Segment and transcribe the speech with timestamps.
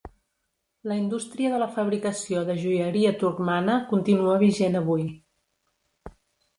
[0.91, 5.11] La indústria de la fabricació de joieria turcmana continua vigent avui.